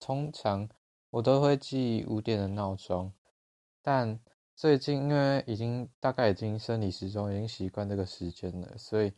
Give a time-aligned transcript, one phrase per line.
[0.00, 0.66] 通常
[1.10, 3.12] 我都会记五点的闹钟，
[3.82, 4.18] 但
[4.56, 9.12] 最近因为已经大概已经生理时钟已经习惯这个时间了，所以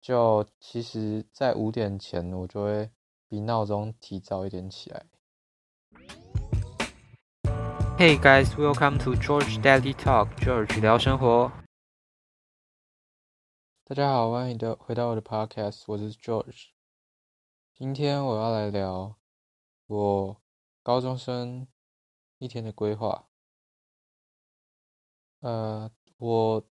[0.00, 2.90] 就其实，在五点前我就会
[3.28, 5.04] 比闹钟提早一点起来。
[7.98, 10.30] Hey guys, welcome to George Daily Talk.
[10.38, 11.52] George 聊生活。
[13.84, 16.68] 大家好，欢迎的回到我的 podcast，我是 George。
[17.74, 19.17] 今天我要来聊
[19.88, 20.42] 我
[20.82, 21.66] 高中生
[22.36, 23.26] 一天的规划。
[25.40, 26.64] 呃，我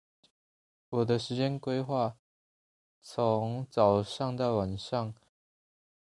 [0.89, 2.17] 我的时间规划
[3.01, 5.15] 从早上到晚上，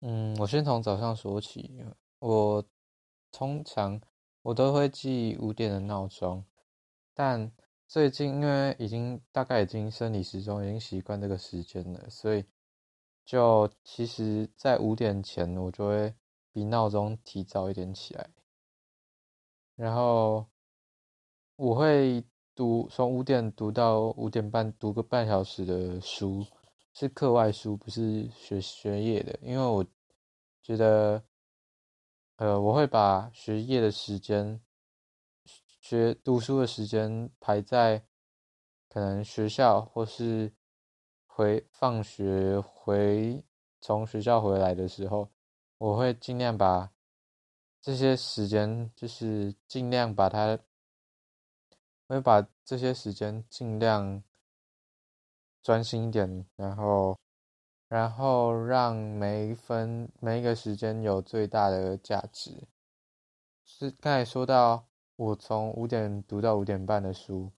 [0.00, 1.82] 嗯，我先从早上说起。
[2.18, 2.64] 我
[3.32, 3.98] 通常
[4.42, 6.44] 我都会记五点的闹钟，
[7.14, 7.50] 但
[7.86, 12.44] 最近因为已经大概已经生理时钟已经习惯这个时间了，所以
[13.24, 16.14] 就其实，在五点前我就会
[16.58, 18.28] 比闹钟提早一点起来，
[19.76, 20.44] 然后
[21.54, 26.44] 我会读从五点读到五点半，读个半小时的书，
[26.94, 29.86] 是课外书，不是学学业的，因为我
[30.60, 31.22] 觉得。
[32.38, 34.60] 呃，我会把学业的时间、
[35.80, 38.04] 学读书的时间排在
[38.88, 40.52] 可能学校，或是
[41.26, 43.44] 回放学回
[43.80, 45.28] 从学校回来的时候，
[45.78, 46.92] 我会尽量把
[47.80, 50.58] 这些时间，就是尽量把它，
[52.06, 54.22] 会把这些时间尽量
[55.62, 57.18] 专心一点，然后。
[57.90, 62.68] 然后让每一分每一个时间有最大的价值。
[63.64, 67.50] 是刚才说到，我从五点读到五点半的书，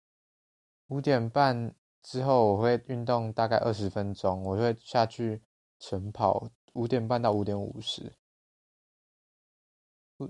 [0.87, 5.43] 五点半之后我会运动大概二十分钟，我会下去
[5.81, 8.15] 晨跑，五点半到五点五十。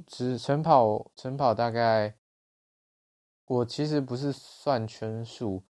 [0.06, 2.16] 只晨跑晨跑大概，
[3.46, 5.64] 我其实不是算圈数，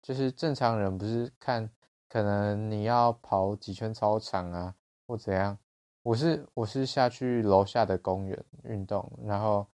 [0.00, 1.70] 就是正常人不是看。
[2.08, 4.74] 可能你要跑几圈操场啊，
[5.06, 5.56] 或怎样？
[6.02, 9.68] 我是我是下去楼下的公园运动，然后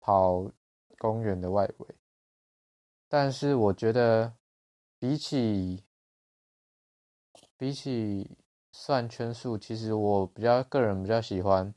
[0.00, 0.50] 跑
[0.98, 1.94] 公园的外围。
[3.08, 4.34] 但是我觉得，
[4.98, 5.84] 比起
[7.56, 8.36] 比起
[8.78, 11.74] 算圈数，其实我比较个人比较喜欢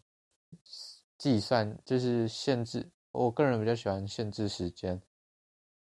[1.17, 2.91] 计算，就是限制。
[3.11, 5.01] 我个人比较喜欢限制时间。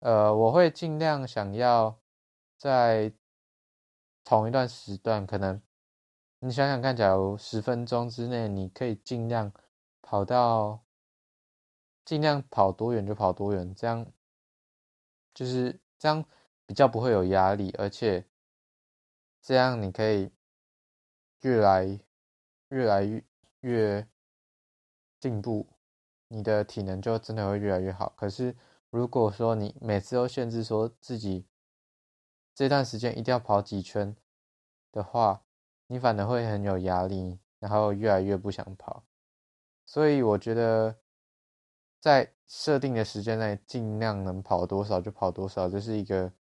[0.01, 2.01] 呃，我会尽量想要
[2.59, 3.13] 在。
[4.27, 5.61] 同一段时段，可能
[6.39, 9.53] 你想想看，假如十分钟之内，你可以尽量
[10.01, 10.83] 跑到，
[12.07, 14.11] 尽量跑多远就跑多远，这样
[15.35, 16.25] 就是这样
[16.65, 18.27] 比较不会有压力，而且
[19.43, 20.33] 这样你可以
[21.45, 22.01] 越来
[22.69, 23.25] 越来越
[23.61, 24.09] 越
[25.21, 25.67] 进步，
[26.29, 28.13] 你的体能就真的会越来越好。
[28.17, 28.55] 可是
[28.91, 31.47] 如果说你每次都限制说自己。
[32.57, 34.15] 这段时间一定要跑几圈
[34.93, 35.43] 的话，
[35.89, 39.05] 你反而会很有压力，然后越来越不想跑。
[39.85, 40.97] 所以我觉得，
[41.99, 46.33] 在设定的时间内，尽量能跑多少就跑多少，这是一个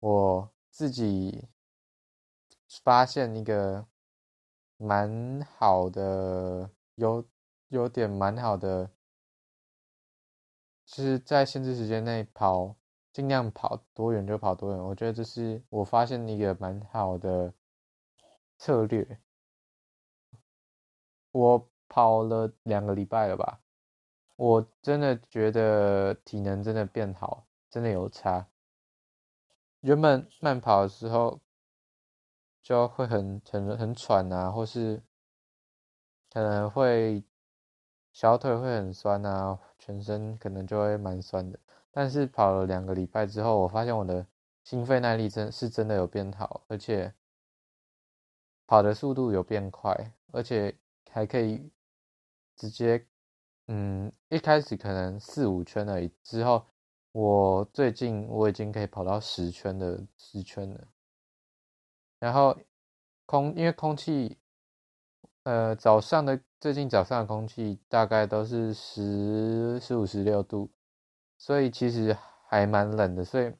[0.00, 1.46] 我自己
[2.82, 3.86] 发现一个
[4.78, 7.22] 蛮好的优
[7.68, 8.90] 优点，蛮好的，
[10.86, 12.74] 就是在限制时间内跑。
[13.10, 17.52] 尽量跑多远就跑多远，我觉得这是我发现一个蛮好的
[18.58, 19.20] 策略。
[21.32, 23.60] 我跑了两个礼拜了吧，
[24.36, 28.46] 我真的觉得体能真的变好，真的有差。
[29.80, 31.40] 原本慢跑的时候
[32.68, 35.02] 就会很很很喘啊，或是
[36.30, 37.24] 可能会
[38.12, 41.58] 小腿会很酸啊，全身可能就会蛮酸的。
[41.90, 44.26] 但是跑了两个礼拜之后，我发现我的
[44.64, 47.14] 心肺耐力真是真的有变好，而且
[48.66, 50.76] 跑的速度有变快，而且
[51.10, 51.70] 还可以
[52.54, 53.02] 直接，
[53.68, 56.66] 嗯，一开始可能四五圈而已，之后
[57.12, 60.86] 我最近我已经可以跑到十圈的十圈了。
[62.18, 62.58] 然后
[63.26, 64.38] 空因为空气，
[65.42, 70.70] 呃，早上的最近早上的空气大概都是十十五十六度。
[71.40, 72.16] 所以其实
[72.48, 73.54] 还蛮冷的，所以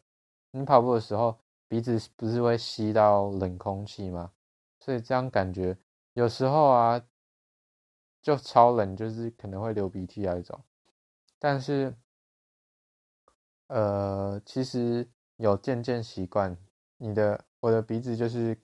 [0.51, 1.39] 你跑步的时候
[1.69, 4.33] 鼻子不是会吸到冷空气吗？
[4.81, 5.79] 所以这样感觉
[6.15, 7.01] 有时候啊
[8.21, 10.61] 就超冷，就是可能会流鼻涕那种。
[11.39, 11.95] 但是
[13.69, 16.59] 呃，其实有渐渐习惯，
[16.99, 18.57] 你的我的鼻子就是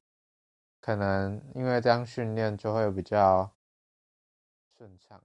[0.81, 3.51] 可能因为这样训练就会比较
[4.77, 5.23] 顺畅。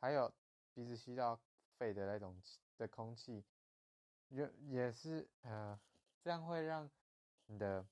[0.00, 0.32] 还有
[0.74, 1.38] 鼻子吸到
[1.78, 2.34] 肺的那种
[2.78, 3.44] 的空气，
[4.28, 5.78] 也也是呃，
[6.24, 6.88] 这样会让
[7.46, 7.84] 你的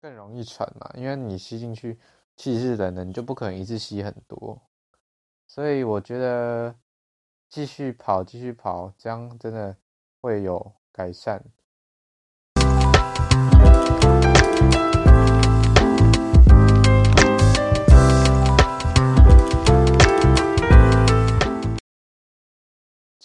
[0.00, 2.00] 更容易喘嘛，因为你吸进去
[2.36, 4.60] 气是冷的，你就不可能一次吸很多，
[5.46, 6.74] 所以我觉得
[7.48, 9.76] 继续跑，继续跑，这样真的
[10.20, 11.44] 会有改善。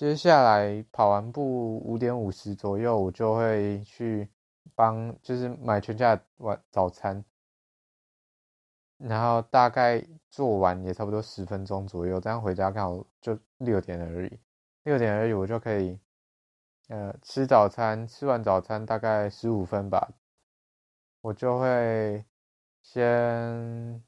[0.01, 4.27] 接下来跑完步五点五十左右，我就会去
[4.73, 7.23] 帮，就是买全家晚早餐，
[8.97, 14.39] 然后大概做完也差不多十分钟左右，这样回家刚好就六点而已，
[14.85, 15.99] 六点而已我就可以，
[16.87, 20.15] 呃，吃早餐，吃完早餐大概十五分吧，
[21.21, 22.25] 我就会
[22.81, 24.03] 先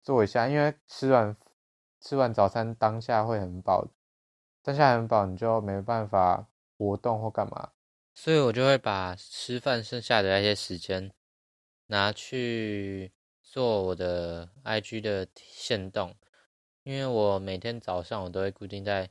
[0.00, 1.36] 做一下，因为吃完
[2.00, 3.86] 吃完早餐当下会很饱。
[4.64, 7.72] 剩下很饱，你就没办法活动或干嘛，
[8.14, 11.10] 所以我就会把吃饭剩下的那些时间
[11.86, 13.12] 拿去
[13.42, 16.14] 做我的 IG 的限动，
[16.82, 19.10] 因为我每天早上我都会固定在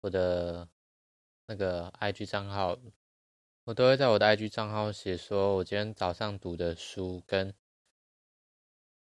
[0.00, 0.68] 我的
[1.46, 2.78] 那个 IG 账号，
[3.64, 7.54] 我都会在我的 IG 账号写说我今天早上读的书跟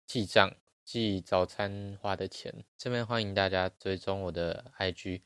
[0.07, 2.65] 记账，记早餐花的钱。
[2.77, 5.21] 这边欢迎大家追踪我的 IG。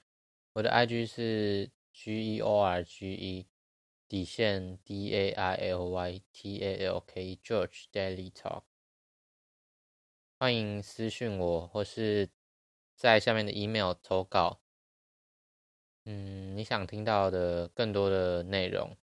[0.55, 3.49] 我的 IG 是 G E O R G E
[4.07, 8.65] 底线 D A I L Y T A L K George Daily Talk，
[10.39, 12.29] 欢迎私讯我或是
[12.95, 14.61] 在下面的 email 投稿。
[16.05, 18.95] 嗯，你想听到的更多的内容，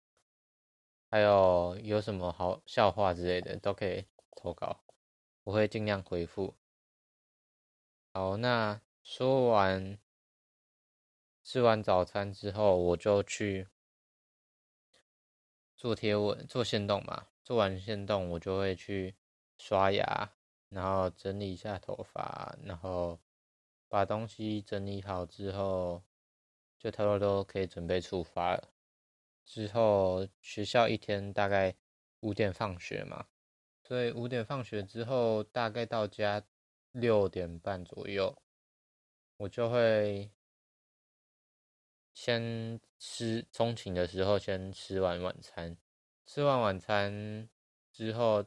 [1.09, 4.05] 还有有什么好笑话之类的，都可以
[4.37, 4.85] 投稿，
[5.45, 6.55] 我会尽量回复。
[8.13, 9.99] 好，那说完。
[11.49, 13.67] 吃完早餐之后，我就去
[15.75, 17.29] 做贴文、做线动嘛。
[17.43, 19.17] 做完线动，我就会去
[19.57, 20.31] 刷牙，
[20.69, 23.19] 然后整理一下头发，然后
[23.89, 26.03] 把东西整理好之后，
[26.77, 28.69] 就差不多可以准备出发了。
[29.47, 31.75] 之后学校一天大概
[32.21, 33.27] 五点放学嘛，
[33.85, 36.45] 所以五点放学之后，大概到家
[36.93, 38.37] 六点半左右，
[39.39, 40.31] 我就会。
[42.21, 45.77] 先吃通勤的时候，先吃完晚餐。
[46.27, 47.49] 吃完晚餐
[47.93, 48.45] 之后，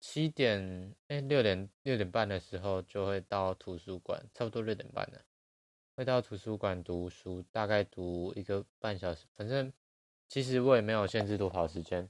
[0.00, 5.26] 七点哎六点六点半的时候就会到图书馆，差不多六点半了，
[5.94, 9.26] 会到图书馆读书，大概读一个半小时。
[9.34, 9.70] 反正
[10.26, 12.08] 其实我也没有限制多少时间，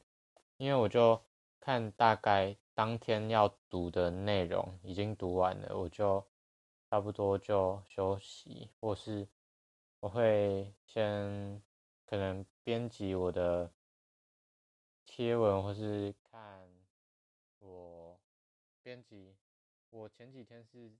[0.56, 1.20] 因为我就
[1.58, 6.24] 看大概当天要读的内容已经读完了，我就
[6.88, 9.26] 差不多就休息或是。
[10.04, 11.62] 我会先
[12.04, 13.72] 可能编辑我的
[15.06, 16.68] 贴文，或是看
[17.60, 18.20] 我
[18.82, 19.34] 编辑。
[19.88, 20.92] 我前几天是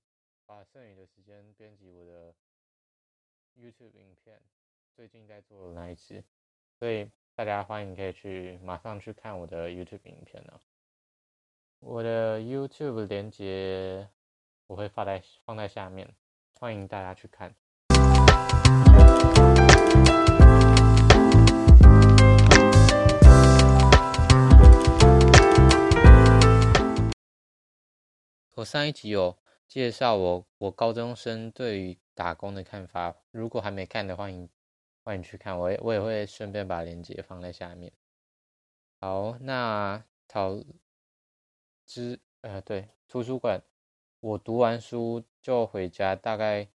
[0.47, 2.33] 把剩余的时间编辑我的
[3.55, 4.41] YouTube 影片，
[4.95, 6.23] 最近在做的那一次，
[6.79, 10.59] 所以大家欢迎可以去马上去看我的 YouTube 影片哦。
[11.77, 14.09] 我的 YouTube 连接
[14.65, 16.11] 我会放在放在下面，
[16.59, 17.53] 欢迎大家去看。
[28.55, 34.49] 我上一集有介绍我我高中生对于打工的看法，如果还没看的，欢迎
[35.03, 37.93] 欢迎去看，我也我也会顺便把链接放在下面。
[38.99, 40.57] 好，那讨
[41.85, 43.61] 之呃对图书馆，
[44.19, 46.67] 我读完书就回家，大概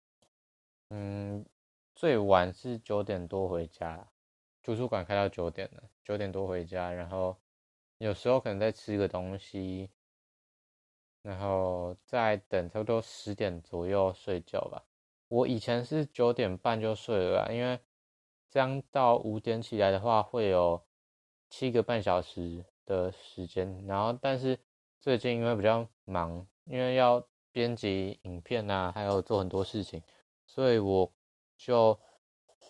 [0.89, 1.43] 嗯
[2.00, 4.08] 最晚是九点多回家，
[4.63, 7.36] 图书馆开到九点了，九点多回家，然后
[7.98, 9.91] 有时候可能再吃个东西。
[11.22, 14.82] 然后再等差不多十点左右睡觉吧。
[15.27, 17.77] 我以前是九点半就睡了，因为
[18.50, 20.82] 这样到五点起来的话会有
[21.50, 23.86] 七个半小时的时间。
[23.86, 24.58] 然后，但是
[25.01, 30.01] 最近因为比较忙，因为要编辑影片啊，还有做很多事情，
[30.46, 31.12] 所以我
[31.60, 32.00] 就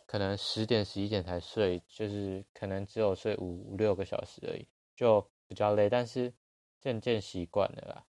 [0.07, 5.87] 可能十点十一点才睡，就是可能只有睡五五六个小时而已，就比较累。
[5.87, 6.33] 但是
[6.81, 8.05] 渐渐习惯了啦。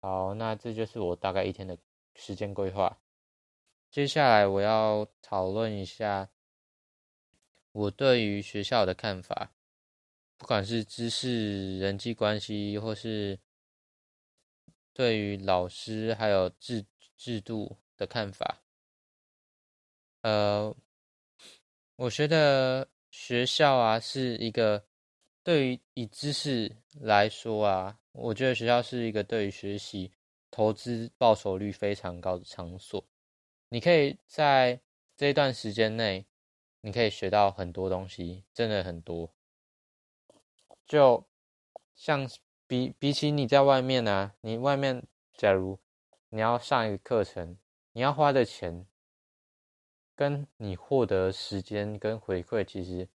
[0.00, 1.76] 好，那这就是我大概一天的
[2.14, 2.96] 时间规划。
[3.90, 6.28] 接下来我要讨论一下
[7.72, 9.52] 我对于学校的看法，
[10.36, 13.40] 不管是知识、人际关系，或是
[14.92, 16.86] 对于老师还有制
[17.16, 18.62] 制度的看法。
[20.26, 20.74] 呃，
[21.94, 24.84] 我觉得学校啊是一个
[25.44, 30.10] 对于以知识来说啊，我觉得学校是一个对于学习
[30.50, 33.06] 投资报酬率非常高的场所。
[33.68, 34.80] 你可以在
[35.16, 36.26] 这一段时间内，
[36.80, 39.32] 你可以学到很多东西，真的很多。
[40.88, 41.24] 就
[41.94, 42.28] 像
[42.66, 45.78] 比比起你在外面呢，你外面假如
[46.30, 47.56] 你要上一个课程，
[47.92, 48.88] 你要花的钱。
[50.16, 53.06] 跟你获得时间跟回馈，其实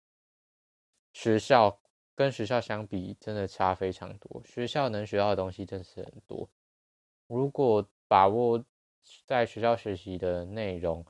[1.11, 1.79] 学校
[2.13, 4.41] 跟学校相比，真的差非常多。
[4.45, 6.47] 学校能学到的东西真是很多。
[7.25, 8.63] 如果把握
[9.25, 11.03] 在学校学习的内容，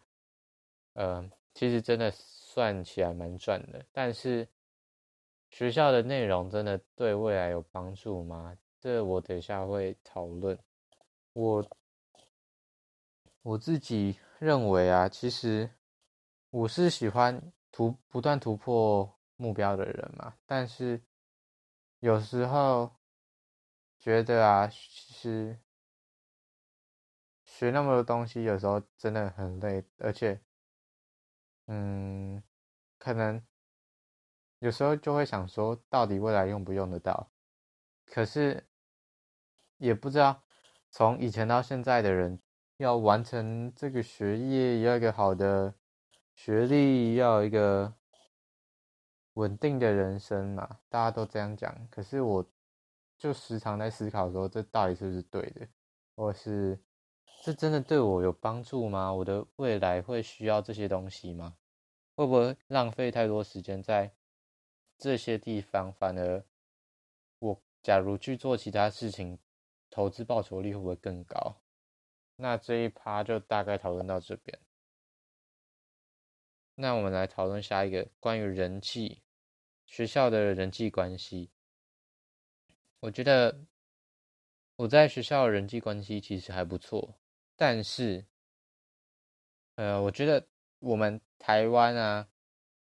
[0.94, 3.86] 呃，其实真的算起来蛮赚的。
[3.92, 4.48] 但是
[5.50, 8.56] 学校的内容真的对未来有帮助吗？
[8.80, 10.58] 这我等一下会讨论。
[11.34, 11.68] 我
[13.42, 15.70] 我自己认为啊，其实。
[16.52, 17.42] 我是喜欢
[17.72, 21.02] 突不断突破目标的人嘛，但是
[22.00, 22.94] 有时候
[23.98, 25.58] 觉得啊，其实
[27.46, 30.42] 学那么多东西，有时候真的很累，而且，
[31.68, 32.44] 嗯，
[32.98, 33.42] 可能
[34.60, 37.32] 有时候就会想说，到底未来用不用得到？
[38.06, 38.68] 可是
[39.78, 40.44] 也不知道，
[40.90, 42.42] 从以前到现在的人，
[42.76, 45.74] 要完成这个学业，要一个好的。
[46.34, 47.94] 学历要一个
[49.34, 51.88] 稳定的人生嘛，大家都这样讲。
[51.90, 52.46] 可是我
[53.18, 55.68] 就时常在思考说，这到底是不是对的，
[56.16, 56.80] 或是
[57.44, 59.14] 这真的对我有帮助吗？
[59.14, 61.56] 我的未来会需要这些东西吗？
[62.16, 64.12] 会不会浪费太多时间在
[64.98, 65.94] 这些地方？
[65.94, 66.44] 反而
[67.40, 69.40] 我假如去做其他事情，
[69.90, 71.56] 投资报酬率会不会更高？
[72.36, 74.60] 那这一趴就大概讨论到这边。
[76.76, 79.22] 那我们来讨论下一个关于人际
[79.86, 81.52] 学校的人际关系。
[83.02, 83.66] 我觉得
[84.76, 87.20] 我在学校的人际关系其实还不错，
[87.56, 88.26] 但是，
[89.76, 90.48] 呃，我觉得
[90.80, 92.28] 我们台湾啊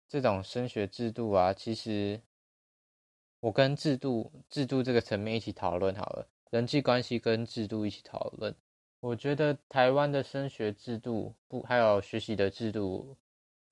[0.09, 2.21] 这种升学制度啊，其实
[3.41, 8.55] 我跟制度制度这个层面一起讨论好了，人际关系跟制度一起讨论。
[9.01, 13.17] 我觉得台湾的升学制度不还有学习的制度。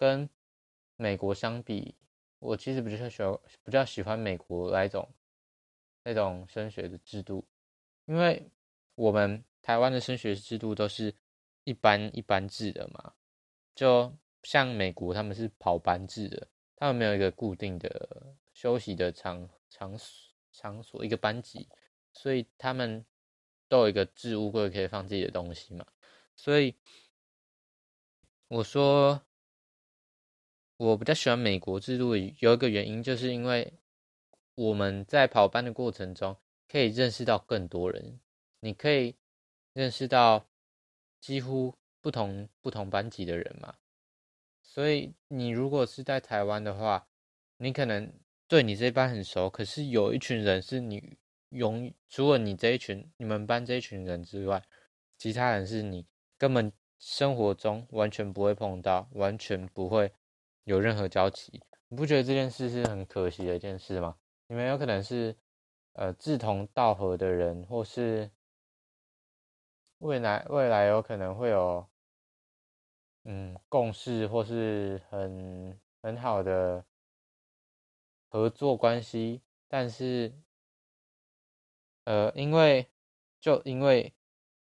[0.03, 0.29] 跟
[0.97, 1.95] 美国相比，
[2.41, 5.09] 我其实比较喜欢比较喜欢美国那种
[6.03, 7.47] 那种升学的制度，
[8.07, 8.51] 因为
[8.97, 11.15] 我们台湾的升学制度都是
[11.63, 13.15] 一般一般制的嘛，
[13.77, 21.69] 就像美国他们是跑班制的，他们没有一个固定的休息的场场所场所一个班级，
[22.13, 23.07] 所以他们
[23.69, 25.87] 都有一个置物柜可以放自己的东西嘛，
[26.35, 26.75] 所以
[28.49, 29.23] 我说。
[30.83, 33.73] 我比较喜欢美国制度，有一个原因，就是因为
[34.57, 36.37] 我们在跑班的过程中，
[36.69, 38.19] 可以认识到更多人，
[38.59, 39.15] 你可以
[39.75, 40.45] 认识到
[41.21, 43.77] 几乎不同不同班级的人嘛。
[44.61, 47.07] 所以你如果是在台湾的话，
[47.59, 48.13] 你可能
[48.49, 51.17] 对你这班很熟，可是有一群人是你
[51.51, 54.61] 永除了你这一群你们班这一群人之外，
[55.17, 56.05] 其他人是你
[56.37, 60.13] 根本生活中完全不会碰到，完全不会。
[60.65, 64.17] 有任何交集，你不觉得这件事是很可惜的一件事吗？
[64.47, 65.37] 你们有可能是
[65.95, 68.31] 呃志同道合的人，或是
[69.99, 71.89] 未来未来有可能会有
[73.25, 76.85] 嗯共识，或是很很好的
[78.29, 80.33] 合作关系，但是
[82.05, 82.87] 呃因为
[83.41, 84.15] 就因为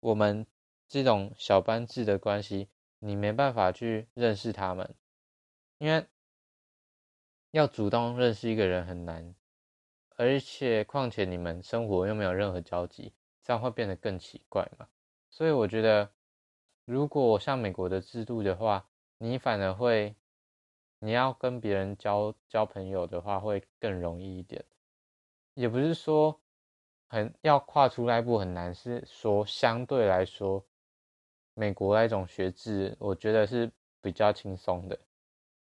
[0.01, 0.47] 我们
[0.87, 2.69] 这种小班制的关系，
[3.01, 4.95] 你没办法去认识他们。
[5.79, 6.07] 因为
[7.53, 9.35] 要主动认识一个人很难，
[10.17, 14.89] 而且况且你们生活又没有任何交集，这样会变得更奇怪嘛。
[15.31, 16.11] 所以我觉得，
[16.85, 20.15] 如果像美国的制度的话，你反而会，
[20.99, 24.65] 你要跟别人交交朋友的话，会更容易一点。
[25.55, 26.41] 也不是说
[27.09, 30.65] 很要跨出那一步很难，是说相对来说，
[31.55, 33.71] 美国那种学制，我觉得是
[34.01, 34.99] 比较轻松的。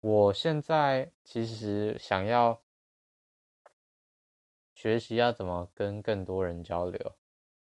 [0.07, 2.63] 我现在其实想要
[4.73, 7.17] 学习要怎么跟更多人交流，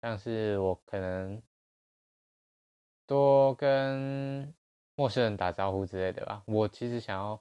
[0.00, 1.42] 像是我可能
[3.04, 4.54] 多跟
[4.94, 6.42] 陌生人打招呼之类的吧。
[6.46, 7.38] 我其实想要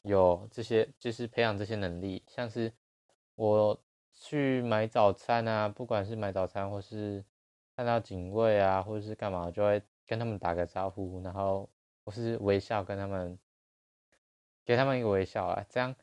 [0.00, 2.72] 有这些，就是培养这些能力，像是
[3.34, 3.78] 我
[4.14, 7.22] 去买早餐啊，不管是买早餐或是
[7.76, 11.68] 看到警卫啊，或者是干嘛，就会跟他们打个招呼，然后
[12.04, 13.38] 我是微笑跟他们，
[14.68, 15.96] 给他们一个微笑啊，这样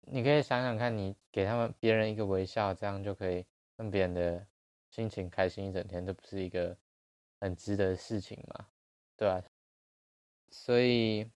[0.00, 3.44] 你可以想想看，你给他们别人一个微笑，这样就可以
[3.76, 4.46] 让别人的
[4.88, 6.74] 心情开心一整天，这不是一个
[7.38, 8.66] 很值得的事情吗？
[9.14, 9.44] 对吧？
[10.50, 11.30] 所以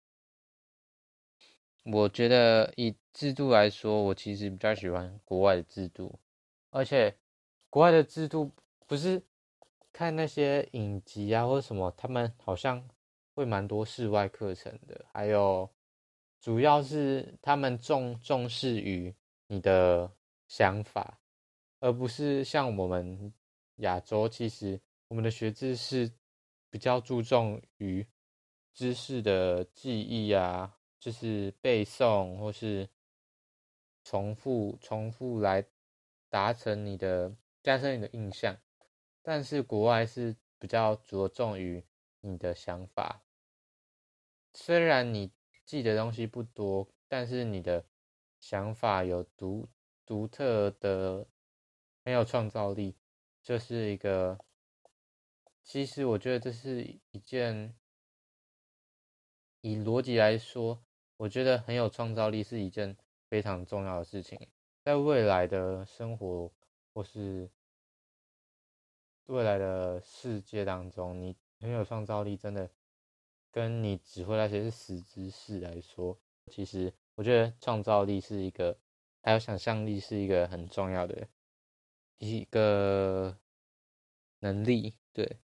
[1.85, 6.19] 我觉得以制度来说，我其实比较喜欢国外的制度，
[6.71, 7.15] 而且
[7.69, 8.51] 国外的制度
[8.87, 9.23] 不是。
[9.93, 12.87] 看那些影集啊，或者什么，他们好像
[13.35, 15.71] 会蛮多室外课程的，还有
[16.47, 19.13] 主要是他们重重视于
[19.49, 20.09] 你的
[20.47, 21.19] 想法，
[21.81, 23.35] 而不是像我们
[23.79, 26.09] 亚洲，其实我们的学制是
[26.71, 28.07] 比较注重于
[28.73, 32.89] 知识的记忆啊，就是背诵或是
[34.05, 35.67] 重复重复来
[36.29, 37.35] 达成你的
[37.65, 38.57] 加深你的印象。
[39.21, 41.83] 但是国外是比较着重于
[42.21, 43.25] 你的想法，
[44.55, 45.33] 虽然你
[45.67, 47.85] 记的东西不多，但是你的
[48.41, 49.69] 想法有独
[50.07, 51.27] 独特的，
[52.05, 52.97] 很有创造力，
[53.43, 54.39] 就是一个。
[55.63, 57.77] 其实我觉得这是一件，
[59.61, 60.83] 以逻辑来说，
[61.17, 62.97] 我觉得很有创造力是一件
[63.29, 64.49] 非常重要的事情，
[64.83, 66.51] 在未来的生活
[66.95, 67.51] 或是。
[69.29, 72.71] 未来的世界当中，你很有创造力，真的
[73.57, 78.79] 跟你只会那些是死知识来说，其实我觉得创造力是一个，
[79.23, 81.27] 还有想象力是一个很重要的
[82.19, 83.39] 一个
[84.41, 84.99] 能力。
[85.15, 85.39] 对，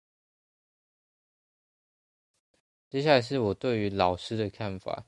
[2.90, 5.06] 接下来是我对于老师的看法。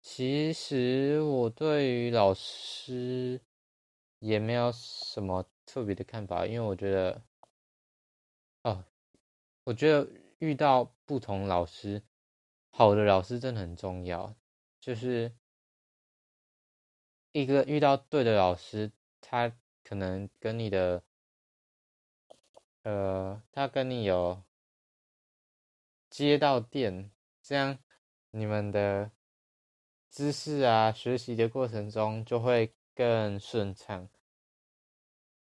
[0.00, 3.42] 其实我对于老师
[4.20, 7.22] 也没有什么特别的看法，因为我觉得。
[8.62, 8.82] 哦，
[9.64, 12.02] 我觉得遇到不同老师，
[12.70, 14.34] 好的老师真的很重要。
[14.80, 15.34] 就是
[17.32, 21.02] 一个遇到对的老师，他可能跟你的，
[22.82, 24.42] 呃，他跟你有
[26.10, 27.10] 接到电，
[27.42, 27.78] 这样
[28.30, 29.10] 你们的
[30.10, 34.08] 知识啊，学习的过程中就会更顺畅。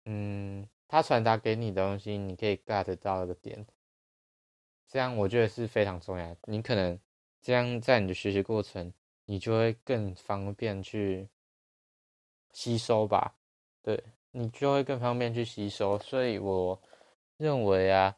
[0.04, 0.68] 嗯。
[0.92, 3.64] 他传达给你的东西，你可以 get 到个点，
[4.90, 6.37] 这样我觉得是非常重要。
[6.46, 6.98] 你可能
[7.40, 8.92] 这样在你的学习过程，
[9.24, 11.29] 你就会更方便去
[12.53, 13.37] 吸收吧，
[13.83, 15.96] 对你就会更方便去吸收。
[16.00, 16.83] 所以我
[17.37, 18.16] 认为啊，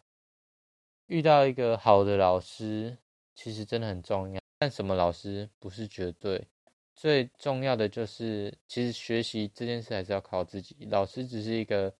[1.09, 2.97] 遇到一个好的老师，
[3.35, 4.41] 其实真的很重要。
[4.59, 6.49] 但什么老师不是绝对，
[6.95, 11.95] 最重要的就是，其实学习这件事还是要靠自己，老师只是一个。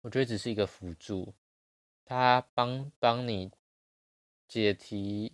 [0.00, 1.34] 我觉得只是一个辅助，
[2.04, 3.50] 他帮帮你
[4.48, 5.32] 解题，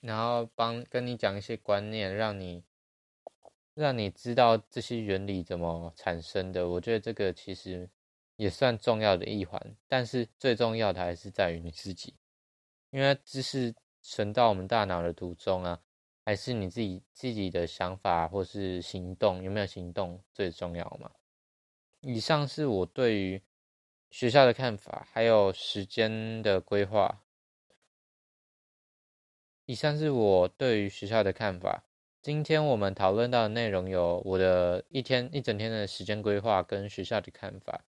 [0.00, 2.62] 然后帮跟你讲一些观念，让你
[3.74, 6.68] 让你知道这些原理怎么产生的。
[6.68, 7.90] 我觉得这个其实
[8.36, 12.14] 也算重要的一环，但是最重要的还是在于你自己，
[12.90, 15.82] 因为知识存到我们大脑的途中啊，
[16.24, 21.10] 还是你自己自己的想法或是行动有没有行动最重要嘛？
[22.00, 23.42] 以上是我对于。
[24.10, 27.23] 学校的看法，还有时间的规划。
[29.66, 31.84] 以上是我对于学校的看法。
[32.20, 37.84] 今天我们讨论到的内容有我的一天一整天的时间规划跟学校的看法。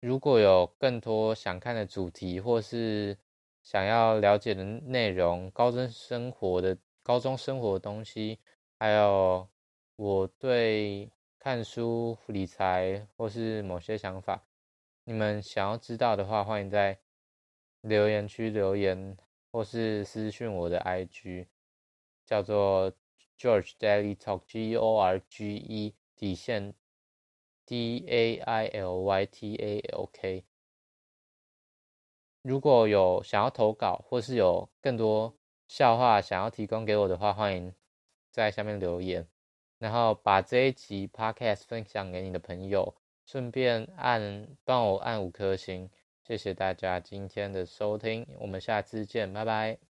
[0.00, 3.16] 如果有更多想看的主题，或是
[3.62, 8.38] 想要了解的内容，高中生活的高中生活的东西，
[8.78, 9.48] 还有
[9.96, 11.10] 我对。
[11.44, 14.44] 看书、理财或是某些想法，
[15.02, 17.00] 你们想要知道的话，欢迎在
[17.82, 19.16] 留言区留言，
[19.50, 21.46] 或是私讯我的 IG，
[22.24, 22.92] 叫做
[23.38, 26.74] George Daily Talk G O R G E 底线
[27.66, 30.44] D A I L Y T A L K。
[32.42, 37.74] 如果有想要投稿，或是有更多笑话想要提供给我的话，欢迎
[38.30, 39.28] 在下面留言。
[39.78, 42.94] 然后把这一集 podcast 分享给你的朋友，
[43.26, 45.90] 顺便按帮我按五颗星，
[46.32, 49.91] 谢谢大家今天的收听，我们下次见，拜拜。